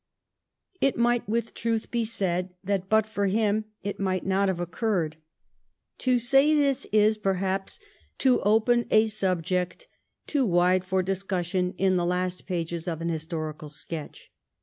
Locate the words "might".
3.99-4.25